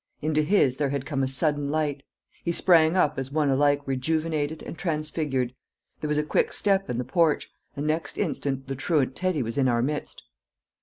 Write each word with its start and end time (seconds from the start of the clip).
Into 0.19 0.41
his 0.41 0.77
there 0.77 0.89
had 0.89 1.05
come 1.05 1.21
a 1.21 1.27
sudden 1.27 1.69
light; 1.69 2.01
he 2.43 2.51
sprang 2.51 2.95
up 2.95 3.19
as 3.19 3.31
one 3.31 3.51
alike 3.51 3.81
rejuvenated 3.85 4.63
and 4.63 4.75
transfigured; 4.75 5.53
there 5.99 6.07
was 6.07 6.17
a 6.17 6.23
quick 6.23 6.53
step 6.53 6.89
in 6.89 6.97
the 6.97 7.03
porch, 7.05 7.51
and 7.75 7.85
next 7.85 8.17
instant 8.17 8.67
the 8.67 8.73
truant 8.75 9.15
Teddy 9.15 9.43
was 9.43 9.59
in 9.59 9.67
our 9.67 9.83
midst. 9.83 10.23